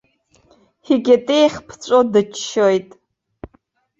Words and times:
Икьатеих 0.93 1.55
ԥҵәо 1.67 1.99
дыччоит. 2.11 2.89